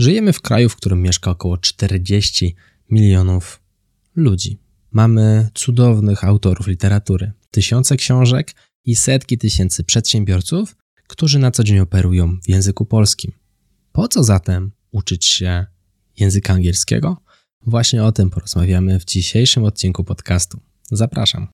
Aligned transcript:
Żyjemy 0.00 0.32
w 0.32 0.40
kraju, 0.40 0.68
w 0.68 0.76
którym 0.76 1.02
mieszka 1.02 1.30
około 1.30 1.58
40 1.58 2.54
milionów 2.90 3.62
ludzi. 4.16 4.58
Mamy 4.90 5.48
cudownych 5.54 6.24
autorów 6.24 6.66
literatury, 6.66 7.32
tysiące 7.50 7.96
książek 7.96 8.54
i 8.84 8.96
setki 8.96 9.38
tysięcy 9.38 9.84
przedsiębiorców, 9.84 10.76
którzy 11.08 11.38
na 11.38 11.50
co 11.50 11.64
dzień 11.64 11.78
operują 11.78 12.38
w 12.42 12.48
języku 12.48 12.86
polskim. 12.86 13.32
Po 13.92 14.08
co 14.08 14.24
zatem 14.24 14.72
uczyć 14.90 15.26
się 15.26 15.66
języka 16.18 16.52
angielskiego? 16.52 17.22
Właśnie 17.66 18.04
o 18.04 18.12
tym 18.12 18.30
porozmawiamy 18.30 19.00
w 19.00 19.04
dzisiejszym 19.04 19.64
odcinku 19.64 20.04
podcastu. 20.04 20.60
Zapraszam. 20.90 21.48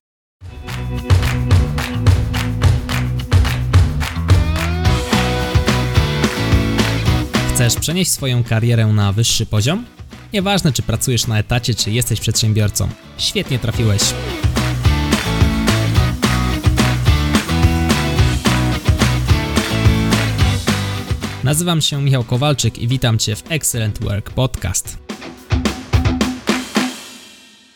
Chcesz 7.57 7.75
przenieść 7.75 8.11
swoją 8.11 8.43
karierę 8.43 8.87
na 8.87 9.11
wyższy 9.13 9.45
poziom? 9.45 9.85
Nieważne, 10.33 10.71
czy 10.71 10.81
pracujesz 10.81 11.27
na 11.27 11.39
etacie, 11.39 11.75
czy 11.75 11.91
jesteś 11.91 12.19
przedsiębiorcą. 12.19 12.89
Świetnie 13.17 13.59
trafiłeś. 13.59 14.01
Nazywam 21.43 21.81
się 21.81 22.01
Michał 22.01 22.23
Kowalczyk 22.23 22.77
i 22.77 22.87
witam 22.87 23.19
Cię 23.19 23.35
w 23.35 23.43
Excellent 23.51 23.99
Work 23.99 24.31
Podcast. 24.31 24.97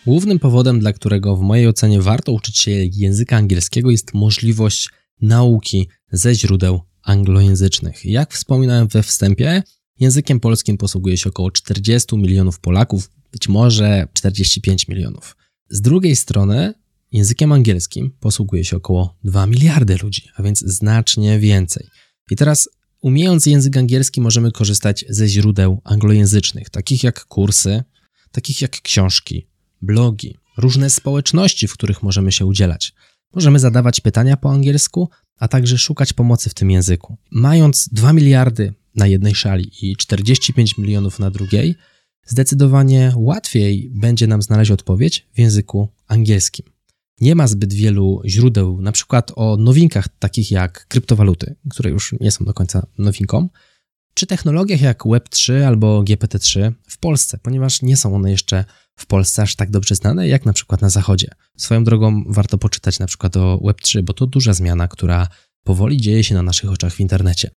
Głównym 0.06 0.40
powodem, 0.40 0.80
dla 0.80 0.94
którego 0.94 1.36
w 1.36 1.42
mojej 1.42 1.68
ocenie 1.68 2.02
warto 2.02 2.32
uczyć 2.32 2.58
się 2.58 2.72
języka 2.72 3.38
angielskiego, 3.38 3.92
jest 3.92 4.14
możliwość 4.14 4.90
nauki 5.22 5.88
ze 6.12 6.36
źródeł 6.36 6.91
anglojęzycznych. 7.04 8.06
Jak 8.06 8.34
wspominałem 8.34 8.88
we 8.88 9.04
wstępie, 9.04 9.64
językiem 10.00 10.40
polskim 10.40 10.78
posługuje 10.78 11.18
się 11.18 11.30
około 11.30 11.52
40 11.52 12.18
milionów 12.18 12.60
Polaków, 12.60 13.10
być 13.32 13.50
może 13.50 14.08
45 14.14 14.88
milionów. 14.88 15.38
Z 15.70 15.82
drugiej 15.82 16.16
strony, 16.16 16.74
językiem 17.12 17.52
angielskim 17.52 18.12
posługuje 18.20 18.66
się 18.66 18.78
około 18.78 19.18
2 19.24 19.46
miliardy 19.46 19.98
ludzi, 20.04 20.24
a 20.36 20.44
więc 20.44 20.60
znacznie 20.60 21.40
więcej. 21.40 21.88
I 22.32 22.36
teraz, 22.36 22.70
umiejąc 23.02 23.46
język 23.46 23.78
angielski, 23.78 24.22
możemy 24.22 24.52
korzystać 24.52 25.06
ze 25.10 25.28
źródeł 25.28 25.82
anglojęzycznych, 25.84 26.70
takich 26.70 27.04
jak 27.04 27.26
kursy, 27.26 27.84
takich 28.32 28.62
jak 28.62 28.82
książki, 28.82 29.48
blogi, 29.82 30.38
różne 30.58 30.90
społeczności, 30.90 31.68
w 31.68 31.74
których 31.74 32.04
możemy 32.04 32.32
się 32.32 32.46
udzielać. 32.46 32.94
Możemy 33.36 33.60
zadawać 33.60 34.02
pytania 34.02 34.38
po 34.38 34.52
angielsku, 34.52 35.10
a 35.42 35.48
także 35.48 35.78
szukać 35.78 36.14
pomocy 36.14 36.50
w 36.50 36.54
tym 36.54 36.72
języku. 36.72 37.18
Mając 37.32 37.90
2 37.92 38.14
miliardy 38.14 38.74
na 38.96 39.08
jednej 39.08 39.36
szali 39.36 39.72
i 39.82 39.96
45 39.96 40.78
milionów 40.78 41.20
na 41.20 41.32
drugiej, 41.32 41.76
zdecydowanie 42.26 43.14
łatwiej 43.16 43.92
będzie 43.94 44.28
nam 44.28 44.42
znaleźć 44.42 44.72
odpowiedź 44.72 45.28
w 45.34 45.40
języku 45.40 45.90
angielskim. 46.08 46.66
Nie 47.22 47.36
ma 47.36 47.48
zbyt 47.48 47.74
wielu 47.74 48.22
źródeł, 48.26 48.82
na 48.82 48.92
przykład 48.92 49.32
o 49.36 49.58
nowinkach 49.58 50.08
takich 50.20 50.52
jak 50.52 50.88
kryptowaluty, 50.88 51.56
które 51.70 51.90
już 51.90 52.16
nie 52.20 52.32
są 52.32 52.46
do 52.46 52.54
końca 52.54 52.86
nowinką, 52.98 53.50
czy 54.14 54.26
technologiach 54.26 54.82
jak 54.82 55.04
Web3 55.04 55.62
albo 55.62 56.04
GPT-3 56.04 56.72
w 56.88 56.98
Polsce, 56.98 57.38
ponieważ 57.38 57.82
nie 57.82 57.98
są 57.98 58.16
one 58.16 58.32
jeszcze 58.32 58.66
w 59.02 59.06
Polsce 59.06 59.42
aż 59.42 59.56
tak 59.56 59.72
dobrze 59.72 59.96
znane 59.96 60.28
jak 60.28 60.46
na 60.46 60.54
przykład 60.54 60.82
na 60.82 60.90
Zachodzie. 60.90 61.28
Swoją 61.58 61.84
drogą 61.84 62.24
warto 62.28 62.58
poczytać 62.58 63.00
na 63.00 63.08
przykład 63.08 63.38
o 63.38 63.60
Web3, 63.64 64.02
bo 64.02 64.14
to 64.14 64.28
duża 64.28 64.54
zmiana, 64.54 64.88
która 64.88 65.28
powoli 65.64 65.98
dzieje 65.98 66.24
się 66.24 66.36
na 66.36 66.44
naszych 66.44 66.72
oczach 66.72 66.94
w 66.94 67.00
internecie. 67.00 67.50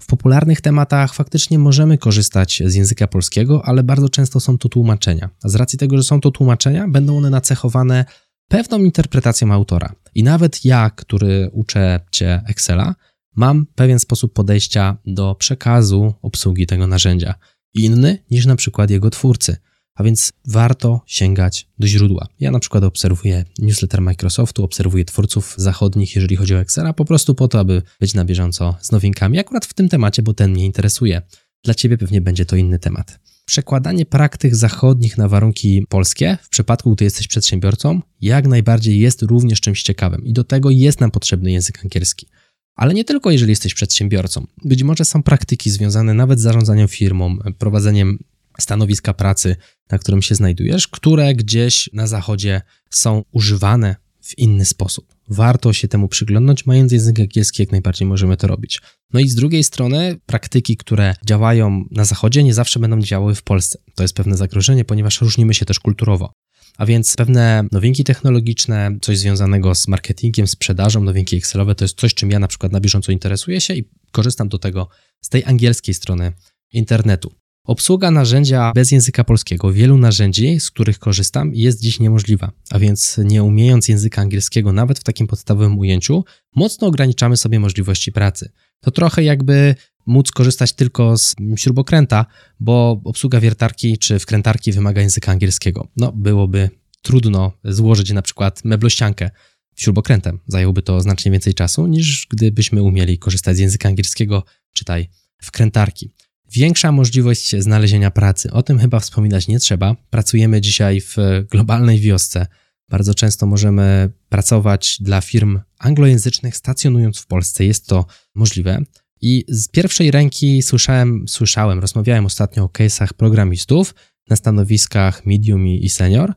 W 0.00 0.06
popularnych 0.06 0.60
tematach 0.60 1.14
faktycznie 1.14 1.58
możemy 1.58 1.98
korzystać 1.98 2.62
z 2.66 2.74
języka 2.74 3.06
polskiego, 3.06 3.62
ale 3.64 3.82
bardzo 3.82 4.08
często 4.08 4.40
są 4.40 4.58
to 4.58 4.68
tłumaczenia. 4.68 5.30
Z 5.44 5.54
racji 5.54 5.78
tego, 5.78 5.96
że 5.96 6.02
są 6.02 6.20
to 6.20 6.30
tłumaczenia, 6.30 6.88
będą 6.88 7.16
one 7.16 7.30
nacechowane 7.30 8.04
pewną 8.48 8.78
interpretacją 8.78 9.52
autora. 9.52 9.92
I 10.14 10.22
nawet 10.22 10.64
ja, 10.64 10.90
który 10.90 11.50
uczę 11.52 12.00
cię 12.10 12.42
Excela, 12.46 12.94
mam 13.36 13.66
pewien 13.66 13.98
sposób 13.98 14.32
podejścia 14.32 14.96
do 15.06 15.34
przekazu 15.34 16.14
obsługi 16.22 16.66
tego 16.66 16.86
narzędzia, 16.86 17.34
inny 17.74 18.18
niż 18.30 18.46
na 18.46 18.56
przykład 18.56 18.90
jego 18.90 19.10
twórcy. 19.10 19.56
A 19.94 20.02
więc 20.02 20.32
warto 20.46 21.00
sięgać 21.06 21.68
do 21.78 21.86
źródła. 21.86 22.28
Ja 22.40 22.50
na 22.50 22.58
przykład 22.58 22.84
obserwuję 22.84 23.44
newsletter 23.58 24.00
Microsoftu, 24.00 24.64
obserwuję 24.64 25.04
twórców 25.04 25.54
zachodnich, 25.56 26.14
jeżeli 26.14 26.36
chodzi 26.36 26.54
o 26.54 26.60
Excela, 26.60 26.92
po 26.92 27.04
prostu 27.04 27.34
po 27.34 27.48
to, 27.48 27.58
aby 27.60 27.82
być 28.00 28.14
na 28.14 28.24
bieżąco 28.24 28.76
z 28.80 28.92
nowinkami, 28.92 29.38
akurat 29.38 29.66
w 29.66 29.74
tym 29.74 29.88
temacie, 29.88 30.22
bo 30.22 30.34
ten 30.34 30.50
mnie 30.50 30.64
interesuje. 30.64 31.22
Dla 31.64 31.74
Ciebie 31.74 31.98
pewnie 31.98 32.20
będzie 32.20 32.46
to 32.46 32.56
inny 32.56 32.78
temat. 32.78 33.18
Przekładanie 33.44 34.06
praktyk 34.06 34.56
zachodnich 34.56 35.18
na 35.18 35.28
warunki 35.28 35.86
polskie, 35.88 36.38
w 36.42 36.48
przypadku, 36.48 36.94
gdy 36.94 37.04
jesteś 37.04 37.28
przedsiębiorcą, 37.28 38.00
jak 38.20 38.46
najbardziej 38.46 38.98
jest 38.98 39.22
również 39.22 39.60
czymś 39.60 39.82
ciekawym 39.82 40.24
i 40.24 40.32
do 40.32 40.44
tego 40.44 40.70
jest 40.70 41.00
nam 41.00 41.10
potrzebny 41.10 41.52
język 41.52 41.80
angielski. 41.84 42.26
Ale 42.74 42.94
nie 42.94 43.04
tylko 43.04 43.30
jeżeli 43.30 43.50
jesteś 43.50 43.74
przedsiębiorcą. 43.74 44.46
Być 44.64 44.82
może 44.82 45.04
są 45.04 45.22
praktyki 45.22 45.70
związane 45.70 46.14
nawet 46.14 46.38
z 46.38 46.42
zarządzaniem 46.42 46.88
firmą, 46.88 47.38
prowadzeniem 47.58 48.18
stanowiska 48.58 49.14
pracy, 49.14 49.56
na 49.90 49.98
którym 49.98 50.22
się 50.22 50.34
znajdujesz, 50.34 50.88
które 50.88 51.34
gdzieś 51.34 51.90
na 51.92 52.06
zachodzie 52.06 52.62
są 52.90 53.24
używane 53.32 53.96
w 54.22 54.38
inny 54.38 54.64
sposób. 54.64 55.14
Warto 55.28 55.72
się 55.72 55.88
temu 55.88 56.08
przyglądnąć, 56.08 56.66
mając 56.66 56.92
język 56.92 57.20
angielski, 57.20 57.62
jak 57.62 57.72
najbardziej 57.72 58.08
możemy 58.08 58.36
to 58.36 58.46
robić. 58.46 58.80
No 59.12 59.20
i 59.20 59.28
z 59.28 59.34
drugiej 59.34 59.64
strony, 59.64 60.16
praktyki, 60.26 60.76
które 60.76 61.14
działają 61.26 61.84
na 61.90 62.04
zachodzie, 62.04 62.42
nie 62.42 62.54
zawsze 62.54 62.80
będą 62.80 63.00
działały 63.00 63.34
w 63.34 63.42
Polsce. 63.42 63.78
To 63.94 64.04
jest 64.04 64.14
pewne 64.14 64.36
zagrożenie, 64.36 64.84
ponieważ 64.84 65.20
różnimy 65.20 65.54
się 65.54 65.64
też 65.64 65.80
kulturowo. 65.80 66.32
A 66.78 66.86
więc 66.86 67.16
pewne 67.16 67.64
nowinki 67.72 68.04
technologiczne, 68.04 68.96
coś 69.02 69.18
związanego 69.18 69.74
z 69.74 69.88
marketingiem, 69.88 70.46
sprzedażą, 70.46 71.04
nowinki 71.04 71.36
Excelowe, 71.36 71.74
to 71.74 71.84
jest 71.84 72.00
coś, 72.00 72.14
czym 72.14 72.30
ja 72.30 72.38
na 72.38 72.48
przykład 72.48 72.72
na 72.72 72.80
bieżąco 72.80 73.12
interesuję 73.12 73.60
się 73.60 73.74
i 73.74 73.88
korzystam 74.12 74.48
do 74.48 74.58
tego 74.58 74.88
z 75.20 75.28
tej 75.28 75.44
angielskiej 75.44 75.94
strony 75.94 76.32
internetu. 76.72 77.32
Obsługa 77.64 78.10
narzędzia 78.10 78.72
bez 78.74 78.90
języka 78.90 79.24
polskiego, 79.24 79.72
wielu 79.72 79.96
narzędzi, 79.96 80.60
z 80.60 80.70
których 80.70 80.98
korzystam, 80.98 81.54
jest 81.54 81.80
dziś 81.80 82.00
niemożliwa, 82.00 82.52
a 82.70 82.78
więc 82.78 83.20
nie 83.24 83.42
umiejąc 83.42 83.88
języka 83.88 84.22
angielskiego 84.22 84.72
nawet 84.72 84.98
w 84.98 85.04
takim 85.04 85.26
podstawowym 85.26 85.78
ujęciu, 85.78 86.24
mocno 86.56 86.86
ograniczamy 86.86 87.36
sobie 87.36 87.60
możliwości 87.60 88.12
pracy. 88.12 88.50
To 88.80 88.90
trochę 88.90 89.24
jakby 89.24 89.74
móc 90.06 90.30
korzystać 90.30 90.72
tylko 90.72 91.18
z 91.18 91.34
śrubokręta, 91.56 92.26
bo 92.60 93.00
obsługa 93.04 93.40
wiertarki 93.40 93.98
czy 93.98 94.18
wkrętarki 94.18 94.72
wymaga 94.72 95.00
języka 95.00 95.32
angielskiego. 95.32 95.88
No, 95.96 96.12
byłoby 96.12 96.70
trudno 97.02 97.52
złożyć 97.64 98.12
na 98.12 98.22
przykład 98.22 98.64
meblościankę 98.64 99.30
śrubokrętem. 99.76 100.38
Zajęłoby 100.46 100.82
to 100.82 101.00
znacznie 101.00 101.32
więcej 101.32 101.54
czasu, 101.54 101.86
niż 101.86 102.26
gdybyśmy 102.30 102.82
umieli 102.82 103.18
korzystać 103.18 103.56
z 103.56 103.60
języka 103.60 103.88
angielskiego, 103.88 104.44
czytaj 104.72 105.08
wkrętarki. 105.42 106.10
Większa 106.52 106.92
możliwość 106.92 107.56
znalezienia 107.58 108.10
pracy. 108.10 108.50
O 108.50 108.62
tym 108.62 108.78
chyba 108.78 109.00
wspominać 109.00 109.48
nie 109.48 109.58
trzeba. 109.58 109.96
Pracujemy 110.10 110.60
dzisiaj 110.60 111.00
w 111.00 111.16
globalnej 111.50 112.00
wiosce. 112.00 112.46
Bardzo 112.88 113.14
często 113.14 113.46
możemy 113.46 114.10
pracować 114.28 114.96
dla 115.00 115.20
firm 115.20 115.60
anglojęzycznych, 115.78 116.56
stacjonując 116.56 117.18
w 117.18 117.26
Polsce. 117.26 117.64
Jest 117.64 117.86
to 117.86 118.06
możliwe. 118.34 118.82
I 119.20 119.44
z 119.48 119.68
pierwszej 119.68 120.10
ręki 120.10 120.62
słyszałem, 120.62 121.24
słyszałem, 121.28 121.78
rozmawiałem 121.78 122.26
ostatnio 122.26 122.64
o 122.64 122.66
case'ach 122.66 123.12
programistów 123.12 123.94
na 124.28 124.36
stanowiskach 124.36 125.26
medium 125.26 125.66
i 125.66 125.88
senior, 125.88 126.34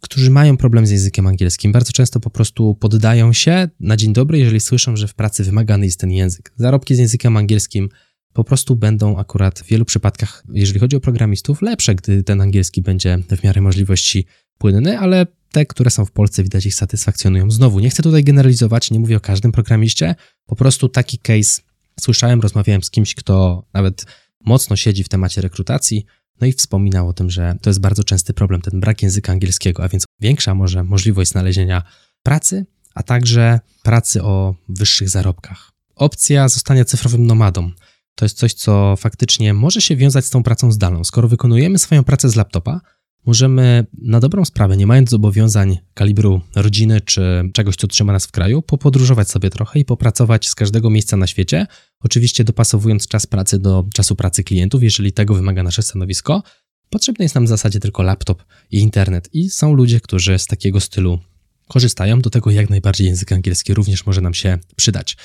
którzy 0.00 0.30
mają 0.30 0.56
problem 0.56 0.86
z 0.86 0.90
językiem 0.90 1.26
angielskim. 1.26 1.72
Bardzo 1.72 1.92
często 1.92 2.20
po 2.20 2.30
prostu 2.30 2.74
poddają 2.74 3.32
się 3.32 3.68
na 3.80 3.96
dzień 3.96 4.12
dobry, 4.12 4.38
jeżeli 4.38 4.60
słyszą, 4.60 4.96
że 4.96 5.08
w 5.08 5.14
pracy 5.14 5.44
wymagany 5.44 5.84
jest 5.84 6.00
ten 6.00 6.10
język. 6.10 6.52
Zarobki 6.56 6.94
z 6.94 6.98
językiem 6.98 7.36
angielskim 7.36 7.88
po 8.32 8.44
prostu 8.44 8.76
będą 8.76 9.18
akurat 9.18 9.60
w 9.60 9.66
wielu 9.66 9.84
przypadkach, 9.84 10.42
jeżeli 10.52 10.80
chodzi 10.80 10.96
o 10.96 11.00
programistów, 11.00 11.62
lepsze, 11.62 11.94
gdy 11.94 12.22
ten 12.22 12.40
angielski 12.40 12.82
będzie 12.82 13.18
w 13.36 13.44
miarę 13.44 13.60
możliwości 13.60 14.26
płynny, 14.58 14.98
ale 14.98 15.26
te, 15.52 15.66
które 15.66 15.90
są 15.90 16.04
w 16.04 16.10
Polsce, 16.10 16.42
widać 16.42 16.66
ich 16.66 16.74
satysfakcjonują. 16.74 17.50
Znowu, 17.50 17.80
nie 17.80 17.90
chcę 17.90 18.02
tutaj 18.02 18.24
generalizować, 18.24 18.90
nie 18.90 18.98
mówię 19.00 19.16
o 19.16 19.20
każdym 19.20 19.52
programiście, 19.52 20.14
po 20.46 20.56
prostu 20.56 20.88
taki 20.88 21.18
case 21.18 21.62
słyszałem, 22.00 22.40
rozmawiałem 22.40 22.82
z 22.82 22.90
kimś, 22.90 23.14
kto 23.14 23.64
nawet 23.72 24.06
mocno 24.44 24.76
siedzi 24.76 25.04
w 25.04 25.08
temacie 25.08 25.40
rekrutacji, 25.40 26.04
no 26.40 26.46
i 26.46 26.52
wspominał 26.52 27.08
o 27.08 27.12
tym, 27.12 27.30
że 27.30 27.56
to 27.62 27.70
jest 27.70 27.80
bardzo 27.80 28.04
częsty 28.04 28.34
problem, 28.34 28.60
ten 28.60 28.80
brak 28.80 29.02
języka 29.02 29.32
angielskiego, 29.32 29.84
a 29.84 29.88
więc 29.88 30.04
większa 30.20 30.54
może 30.54 30.84
możliwość 30.84 31.30
znalezienia 31.30 31.82
pracy, 32.22 32.66
a 32.94 33.02
także 33.02 33.60
pracy 33.82 34.22
o 34.22 34.54
wyższych 34.68 35.08
zarobkach. 35.08 35.72
Opcja 35.94 36.48
zostania 36.48 36.84
cyfrowym 36.84 37.26
nomadą 37.26 37.70
to 38.14 38.24
jest 38.24 38.38
coś, 38.38 38.54
co 38.54 38.96
faktycznie 38.96 39.54
może 39.54 39.80
się 39.80 39.96
wiązać 39.96 40.24
z 40.24 40.30
tą 40.30 40.42
pracą 40.42 40.72
zdalną. 40.72 41.04
Skoro 41.04 41.28
wykonujemy 41.28 41.78
swoją 41.78 42.04
pracę 42.04 42.28
z 42.28 42.36
laptopa, 42.36 42.80
możemy 43.26 43.86
na 43.98 44.20
dobrą 44.20 44.44
sprawę, 44.44 44.76
nie 44.76 44.86
mając 44.86 45.10
zobowiązań 45.10 45.78
kalibru 45.94 46.40
rodziny 46.54 47.00
czy 47.00 47.50
czegoś, 47.52 47.76
co 47.76 47.86
trzyma 47.86 48.12
nas 48.12 48.26
w 48.26 48.30
kraju, 48.30 48.62
popodróżować 48.62 49.30
sobie 49.30 49.50
trochę 49.50 49.78
i 49.80 49.84
popracować 49.84 50.48
z 50.48 50.54
każdego 50.54 50.90
miejsca 50.90 51.16
na 51.16 51.26
świecie, 51.26 51.66
oczywiście 52.00 52.44
dopasowując 52.44 53.08
czas 53.08 53.26
pracy 53.26 53.58
do 53.58 53.84
czasu 53.94 54.16
pracy 54.16 54.44
klientów, 54.44 54.82
jeżeli 54.82 55.12
tego 55.12 55.34
wymaga 55.34 55.62
nasze 55.62 55.82
stanowisko. 55.82 56.42
Potrzebny 56.90 57.24
jest 57.24 57.34
nam 57.34 57.44
w 57.44 57.48
zasadzie 57.48 57.80
tylko 57.80 58.02
laptop 58.02 58.44
i 58.70 58.78
internet 58.78 59.28
i 59.32 59.50
są 59.50 59.74
ludzie, 59.74 60.00
którzy 60.00 60.38
z 60.38 60.46
takiego 60.46 60.80
stylu 60.80 61.18
korzystają. 61.68 62.20
Do 62.20 62.30
tego 62.30 62.50
jak 62.50 62.70
najbardziej 62.70 63.06
język 63.06 63.32
angielski 63.32 63.74
również 63.74 64.06
może 64.06 64.20
nam 64.20 64.34
się 64.34 64.58
przydać. 64.76 65.16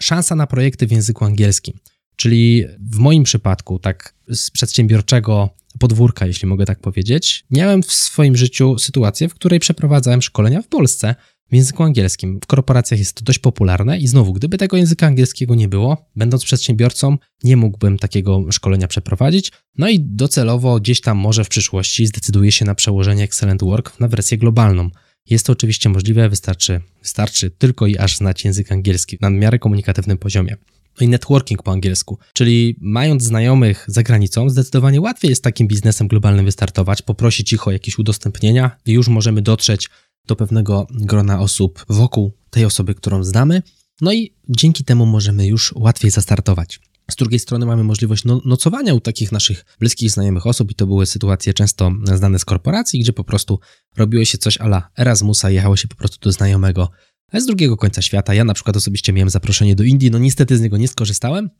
Szansa 0.00 0.36
na 0.36 0.46
projekty 0.46 0.86
w 0.86 0.92
języku 0.92 1.24
angielskim. 1.24 1.78
Czyli 2.22 2.64
w 2.90 2.98
moim 2.98 3.24
przypadku, 3.24 3.78
tak 3.78 4.14
z 4.28 4.50
przedsiębiorczego 4.50 5.50
podwórka, 5.78 6.26
jeśli 6.26 6.48
mogę 6.48 6.66
tak 6.66 6.80
powiedzieć, 6.80 7.44
miałem 7.50 7.82
w 7.82 7.92
swoim 7.92 8.36
życiu 8.36 8.78
sytuację, 8.78 9.28
w 9.28 9.34
której 9.34 9.60
przeprowadzałem 9.60 10.22
szkolenia 10.22 10.62
w 10.62 10.68
Polsce 10.68 11.14
w 11.50 11.54
języku 11.54 11.82
angielskim. 11.82 12.40
W 12.44 12.46
korporacjach 12.46 13.00
jest 13.00 13.12
to 13.12 13.24
dość 13.24 13.38
popularne 13.38 13.98
i 13.98 14.08
znowu, 14.08 14.32
gdyby 14.32 14.58
tego 14.58 14.76
języka 14.76 15.06
angielskiego 15.06 15.54
nie 15.54 15.68
było, 15.68 16.10
będąc 16.16 16.44
przedsiębiorcą, 16.44 17.18
nie 17.44 17.56
mógłbym 17.56 17.98
takiego 17.98 18.52
szkolenia 18.52 18.88
przeprowadzić. 18.88 19.52
No 19.78 19.88
i 19.88 20.00
docelowo 20.00 20.80
gdzieś 20.80 21.00
tam 21.00 21.18
może 21.18 21.44
w 21.44 21.48
przyszłości 21.48 22.06
zdecyduję 22.06 22.52
się 22.52 22.64
na 22.64 22.74
przełożenie 22.74 23.24
Excellent 23.24 23.64
Work 23.64 24.00
na 24.00 24.08
wersję 24.08 24.38
globalną. 24.38 24.90
Jest 25.30 25.46
to 25.46 25.52
oczywiście 25.52 25.88
możliwe, 25.88 26.28
wystarczy, 26.28 26.80
wystarczy 27.02 27.50
tylko 27.50 27.86
i 27.86 27.98
aż 27.98 28.16
znać 28.16 28.44
język 28.44 28.72
angielski 28.72 29.18
na 29.20 29.30
miarę 29.30 29.58
komunikatywnym 29.58 30.18
poziomie. 30.18 30.56
No 31.00 31.06
i 31.06 31.08
networking 31.08 31.62
po 31.62 31.72
angielsku, 31.72 32.18
czyli 32.32 32.76
mając 32.80 33.22
znajomych 33.22 33.84
za 33.88 34.02
granicą, 34.02 34.50
zdecydowanie 34.50 35.00
łatwiej 35.00 35.28
jest 35.28 35.44
takim 35.44 35.68
biznesem 35.68 36.08
globalnym 36.08 36.44
wystartować, 36.44 37.02
poprosić 37.02 37.52
ich 37.52 37.68
o 37.68 37.70
jakieś 37.70 37.98
udostępnienia 37.98 38.70
i 38.86 38.92
już 38.92 39.08
możemy 39.08 39.42
dotrzeć 39.42 39.90
do 40.26 40.36
pewnego 40.36 40.86
grona 40.90 41.40
osób 41.40 41.84
wokół 41.88 42.32
tej 42.50 42.64
osoby, 42.64 42.94
którą 42.94 43.24
znamy. 43.24 43.62
No 44.00 44.12
i 44.12 44.34
dzięki 44.48 44.84
temu 44.84 45.06
możemy 45.06 45.46
już 45.46 45.72
łatwiej 45.76 46.10
zastartować. 46.10 46.80
Z 47.10 47.16
drugiej 47.16 47.40
strony 47.40 47.66
mamy 47.66 47.84
możliwość 47.84 48.24
no, 48.24 48.40
nocowania 48.44 48.94
u 48.94 49.00
takich 49.00 49.32
naszych 49.32 49.64
bliskich, 49.80 50.10
znajomych 50.10 50.46
osób 50.46 50.70
i 50.70 50.74
to 50.74 50.86
były 50.86 51.06
sytuacje 51.06 51.54
często 51.54 51.92
znane 52.14 52.38
z 52.38 52.44
korporacji, 52.44 53.00
gdzie 53.00 53.12
po 53.12 53.24
prostu 53.24 53.60
robiło 53.96 54.24
się 54.24 54.38
coś 54.38 54.58
ala 54.58 54.88
Erasmusa, 54.98 55.50
jechało 55.50 55.76
się 55.76 55.88
po 55.88 55.96
prostu 55.96 56.18
do 56.20 56.32
znajomego 56.32 56.90
z 57.40 57.46
drugiego 57.46 57.76
końca 57.76 58.02
świata. 58.02 58.34
Ja 58.34 58.44
na 58.44 58.54
przykład 58.54 58.76
osobiście 58.76 59.12
miałem 59.12 59.30
zaproszenie 59.30 59.74
do 59.74 59.84
Indii, 59.84 60.10
no 60.10 60.18
niestety 60.18 60.56
z 60.56 60.60
niego 60.60 60.76
nie 60.76 60.88
skorzystałem, 60.88 61.50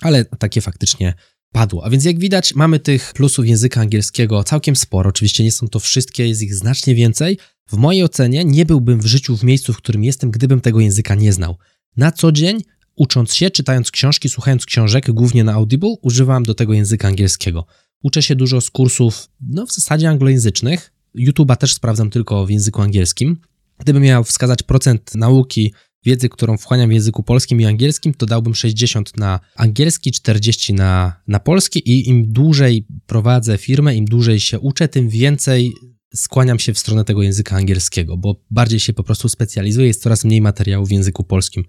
ale 0.00 0.24
takie 0.24 0.60
faktycznie 0.60 1.14
padło. 1.52 1.84
A 1.84 1.90
więc 1.90 2.04
jak 2.04 2.18
widać, 2.18 2.54
mamy 2.54 2.80
tych 2.80 3.12
plusów 3.12 3.46
języka 3.46 3.80
angielskiego 3.80 4.44
całkiem 4.44 4.76
sporo. 4.76 5.08
Oczywiście 5.08 5.44
nie 5.44 5.52
są 5.52 5.68
to 5.68 5.80
wszystkie, 5.80 6.28
jest 6.28 6.42
ich 6.42 6.54
znacznie 6.54 6.94
więcej. 6.94 7.38
W 7.66 7.76
mojej 7.76 8.04
ocenie 8.04 8.44
nie 8.44 8.66
byłbym 8.66 9.00
w 9.00 9.06
życiu 9.06 9.36
w 9.36 9.44
miejscu, 9.44 9.72
w 9.72 9.76
którym 9.76 10.04
jestem, 10.04 10.30
gdybym 10.30 10.60
tego 10.60 10.80
języka 10.80 11.14
nie 11.14 11.32
znał. 11.32 11.56
Na 11.96 12.12
co 12.12 12.32
dzień, 12.32 12.62
ucząc 12.96 13.34
się, 13.34 13.50
czytając 13.50 13.90
książki, 13.90 14.28
słuchając 14.28 14.66
książek, 14.66 15.10
głównie 15.10 15.44
na 15.44 15.52
Audible, 15.52 15.94
używam 16.02 16.42
do 16.42 16.54
tego 16.54 16.72
języka 16.72 17.08
angielskiego. 17.08 17.66
Uczę 18.02 18.22
się 18.22 18.36
dużo 18.36 18.60
z 18.60 18.70
kursów, 18.70 19.28
no 19.40 19.66
w 19.66 19.72
zasadzie 19.72 20.08
anglojęzycznych. 20.08 20.92
YouTube'a 21.18 21.56
też 21.56 21.74
sprawdzam 21.74 22.10
tylko 22.10 22.46
w 22.46 22.50
języku 22.50 22.82
angielskim. 22.82 23.36
Gdybym 23.78 24.02
miał 24.02 24.24
wskazać 24.24 24.62
procent 24.62 25.14
nauki, 25.14 25.72
wiedzy, 26.04 26.28
którą 26.28 26.56
wchłaniam 26.56 26.90
w 26.90 26.92
języku 26.92 27.22
polskim 27.22 27.60
i 27.60 27.64
angielskim, 27.64 28.14
to 28.14 28.26
dałbym 28.26 28.54
60 28.54 29.16
na 29.16 29.40
angielski, 29.56 30.12
40 30.12 30.74
na, 30.74 31.20
na 31.26 31.40
polski 31.40 31.90
i 31.90 32.08
im 32.08 32.32
dłużej 32.32 32.86
prowadzę 33.06 33.58
firmę, 33.58 33.96
im 33.96 34.04
dłużej 34.04 34.40
się 34.40 34.58
uczę, 34.58 34.88
tym 34.88 35.08
więcej 35.08 35.72
skłaniam 36.14 36.58
się 36.58 36.74
w 36.74 36.78
stronę 36.78 37.04
tego 37.04 37.22
języka 37.22 37.56
angielskiego, 37.56 38.16
bo 38.16 38.44
bardziej 38.50 38.80
się 38.80 38.92
po 38.92 39.02
prostu 39.02 39.28
specjalizuję, 39.28 39.86
jest 39.86 40.02
coraz 40.02 40.24
mniej 40.24 40.40
materiałów 40.40 40.88
w 40.88 40.92
języku 40.92 41.24
polskim, 41.24 41.64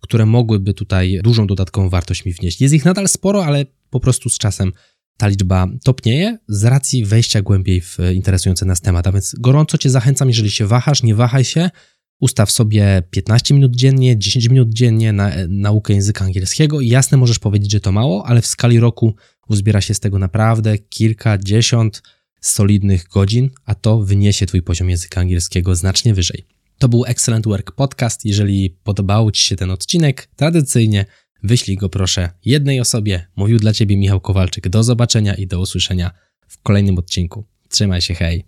które 0.00 0.26
mogłyby 0.26 0.74
tutaj 0.74 1.20
dużą 1.24 1.46
dodatkową 1.46 1.88
wartość 1.88 2.24
mi 2.24 2.32
wnieść. 2.32 2.60
Jest 2.60 2.74
ich 2.74 2.84
nadal 2.84 3.08
sporo, 3.08 3.44
ale 3.44 3.66
po 3.90 4.00
prostu 4.00 4.28
z 4.28 4.38
czasem 4.38 4.72
ta 5.20 5.28
liczba 5.28 5.66
topnieje 5.84 6.38
z 6.48 6.64
racji 6.64 7.04
wejścia 7.04 7.42
głębiej 7.42 7.80
w 7.80 7.98
interesujący 8.14 8.64
nas 8.64 8.80
temat. 8.80 9.06
A 9.06 9.12
więc 9.12 9.34
gorąco 9.38 9.78
Cię 9.78 9.90
zachęcam, 9.90 10.28
jeżeli 10.28 10.50
się 10.50 10.66
wahasz, 10.66 11.02
nie 11.02 11.14
wahaj 11.14 11.44
się, 11.44 11.70
ustaw 12.20 12.50
sobie 12.50 13.02
15 13.10 13.54
minut 13.54 13.76
dziennie, 13.76 14.18
10 14.18 14.48
minut 14.48 14.68
dziennie 14.68 15.12
na 15.12 15.30
e, 15.30 15.48
naukę 15.48 15.94
języka 15.94 16.24
angielskiego 16.24 16.80
i 16.80 16.88
jasne 16.88 17.18
możesz 17.18 17.38
powiedzieć, 17.38 17.72
że 17.72 17.80
to 17.80 17.92
mało, 17.92 18.26
ale 18.26 18.42
w 18.42 18.46
skali 18.46 18.80
roku 18.80 19.14
uzbiera 19.48 19.80
się 19.80 19.94
z 19.94 20.00
tego 20.00 20.18
naprawdę 20.18 20.78
kilkadziesiąt 20.78 22.02
solidnych 22.40 23.08
godzin, 23.08 23.50
a 23.64 23.74
to 23.74 24.02
wyniesie 24.02 24.46
Twój 24.46 24.62
poziom 24.62 24.90
języka 24.90 25.20
angielskiego 25.20 25.74
znacznie 25.74 26.14
wyżej. 26.14 26.44
To 26.78 26.88
był 26.88 27.04
Excellent 27.04 27.46
Work 27.46 27.72
Podcast. 27.72 28.24
Jeżeli 28.24 28.70
podobał 28.84 29.30
Ci 29.30 29.42
się 29.42 29.56
ten 29.56 29.70
odcinek, 29.70 30.28
tradycyjnie 30.36 31.06
Wyślij 31.42 31.76
go 31.76 31.88
proszę 31.88 32.30
jednej 32.44 32.80
osobie. 32.80 33.26
Mówił 33.36 33.58
dla 33.58 33.72
Ciebie 33.72 33.96
Michał 33.96 34.20
Kowalczyk. 34.20 34.68
Do 34.68 34.82
zobaczenia 34.82 35.34
i 35.34 35.46
do 35.46 35.60
usłyszenia 35.60 36.10
w 36.48 36.62
kolejnym 36.62 36.98
odcinku. 36.98 37.44
Trzymaj 37.68 38.00
się, 38.00 38.14
hej! 38.14 38.44